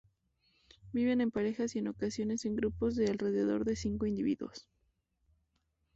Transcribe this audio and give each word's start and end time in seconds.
Vive 0.93 1.11
en 1.11 1.29
parejas 1.29 1.75
y 1.75 1.77
en 1.77 1.87
ocasiones 1.87 2.45
en 2.45 2.55
grupos 2.55 2.95
de 2.95 3.05
alrededor 3.05 3.65
de 3.65 3.75
cien 3.75 3.99
individuos. 4.03 4.67